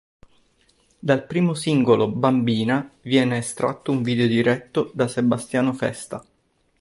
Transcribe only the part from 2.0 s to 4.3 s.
"Bambina", viene estratto un video